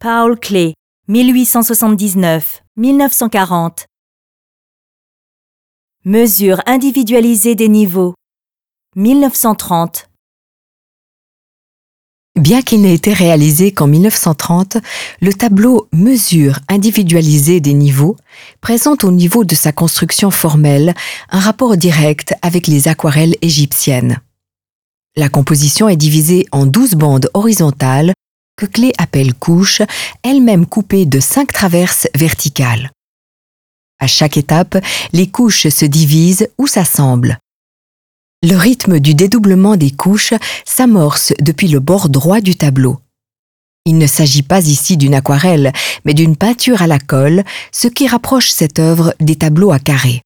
[0.00, 0.74] Paul Klee,
[1.08, 3.86] 1879-1940.
[6.04, 8.14] Mesure individualisée des niveaux.
[8.94, 10.08] 1930.
[12.36, 14.76] Bien qu'il n'ait été réalisé qu'en 1930,
[15.20, 18.14] le tableau Mesure individualisée des niveaux
[18.60, 20.94] présente au niveau de sa construction formelle
[21.30, 24.20] un rapport direct avec les aquarelles égyptiennes.
[25.16, 28.12] La composition est divisée en 12 bandes horizontales
[28.58, 29.82] que Clé appelle couches,
[30.22, 32.90] elles-mêmes coupées de cinq traverses verticales.
[34.00, 34.76] À chaque étape,
[35.12, 37.38] les couches se divisent ou s'assemblent.
[38.42, 40.34] Le rythme du dédoublement des couches
[40.66, 42.98] s'amorce depuis le bord droit du tableau.
[43.84, 45.72] Il ne s'agit pas ici d'une aquarelle,
[46.04, 50.22] mais d'une peinture à la colle, ce qui rapproche cette œuvre des tableaux à carré.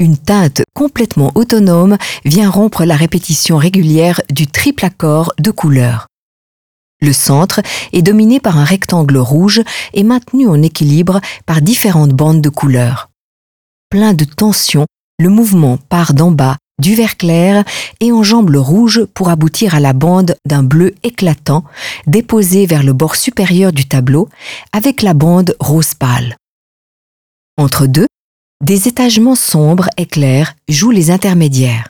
[0.00, 6.06] Une teinte complètement autonome vient rompre la répétition régulière du triple accord de couleurs.
[7.00, 7.60] Le centre
[7.92, 9.62] est dominé par un rectangle rouge
[9.94, 13.10] et maintenu en équilibre par différentes bandes de couleurs.
[13.90, 14.86] Plein de tension,
[15.18, 17.64] le mouvement part d'en bas du vert clair
[18.00, 21.64] et enjambe le rouge pour aboutir à la bande d'un bleu éclatant
[22.06, 24.28] déposée vers le bord supérieur du tableau
[24.72, 26.36] avec la bande rose pâle.
[27.56, 28.06] Entre deux,
[28.64, 31.88] des étagements sombres et clairs jouent les intermédiaires.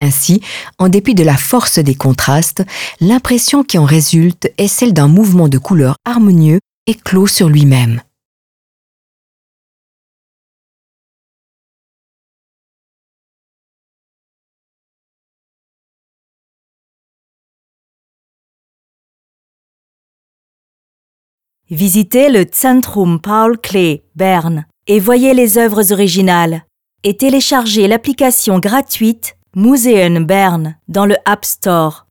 [0.00, 0.40] Ainsi,
[0.78, 2.64] en dépit de la force des contrastes,
[3.00, 8.00] l'impression qui en résulte est celle d'un mouvement de couleurs harmonieux et clos sur lui-même.
[21.70, 26.64] Visitez le Zentrum Paul Klee, Berne, et voyez les œuvres originales.
[27.04, 32.07] Et téléchargez l'application gratuite Museum Berne dans le App Store.